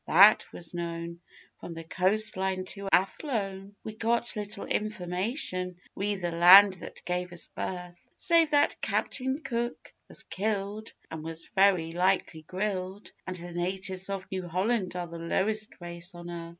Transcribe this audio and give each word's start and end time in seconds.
that 0.07 0.43
was 0.51 0.73
known 0.73 1.17
from 1.59 1.75
the 1.75 1.83
coast 1.83 2.35
line 2.35 2.65
to 2.65 2.89
Athlone: 2.91 3.75
We 3.83 3.93
got 3.95 4.35
little 4.35 4.65
information 4.65 5.75
re 5.95 6.15
the 6.15 6.31
land 6.31 6.73
that 6.81 7.05
gave 7.05 7.31
us 7.31 7.49
birth; 7.49 7.99
Save 8.17 8.49
that 8.49 8.81
Captain 8.81 9.39
Cook 9.43 9.93
was 10.07 10.23
killed 10.23 10.91
(and 11.11 11.23
was 11.23 11.45
very 11.55 11.91
likely 11.91 12.41
grilled) 12.41 13.11
And 13.27 13.35
'the 13.35 13.51
natives 13.51 14.09
of 14.09 14.25
New 14.31 14.47
Holland 14.47 14.95
are 14.95 15.05
the 15.05 15.19
lowest 15.19 15.69
race 15.79 16.15
on 16.15 16.31
earth. 16.31 16.49